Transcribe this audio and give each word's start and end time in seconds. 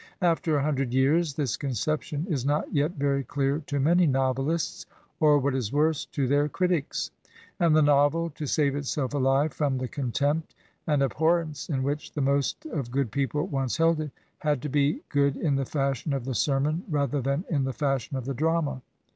After 0.23 0.57
a 0.57 0.63
himdred 0.63 0.93
years 0.93 1.35
this 1.35 1.55
conception 1.55 2.25
is 2.27 2.43
not 2.43 2.73
yet 2.73 2.93
very 2.93 3.23
cle^r 3.23 3.63
to 3.67 3.79
many 3.79 4.07
novelists, 4.07 4.87
or, 5.19 5.37
what 5.37 5.53
is 5.53 5.71
worse, 5.71 6.05
to 6.05 6.27
their 6.27 6.49
critics; 6.49 7.11
and 7.59 7.75
the 7.75 7.83
novel, 7.83 8.31
to 8.31 8.47
save 8.47 8.75
itself 8.75 9.11
aUve 9.11 9.53
from 9.53 9.77
the 9.77 9.87
contempt 9.87 10.55
and 10.87 11.03
abhorrence 11.03 11.69
in 11.69 11.83
which 11.83 12.13
the 12.13 12.19
most 12.21 12.65
of 12.65 12.89
good 12.89 13.11
pec^le 13.11 13.47
once 13.47 13.77
held 13.77 13.99
it, 14.01 14.09
had 14.39 14.59
to 14.63 14.69
be 14.69 15.03
good 15.09 15.37
in 15.37 15.55
the 15.55 15.65
fashion 15.65 16.13
of 16.13 16.25
the 16.25 16.33
sermon 16.33 16.83
rather 16.89 17.21
than 17.21 17.45
in 17.47 17.65
the 17.65 17.71
fashion 17.71 18.17
pf 18.17 18.23
the 18.23 18.33
drama. 18.33 18.81